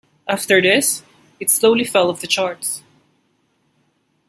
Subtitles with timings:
[0.27, 1.03] After this,
[1.39, 2.81] it slowly fell off the charts.